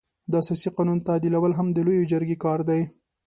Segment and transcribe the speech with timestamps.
[0.31, 2.81] د اساسي قانون تعدیلول هم د لويې جرګې کار دی.